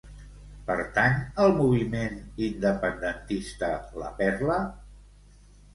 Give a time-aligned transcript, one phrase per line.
[0.69, 2.17] Pertany al moviment
[2.49, 3.73] independentista
[4.03, 4.63] la Perla?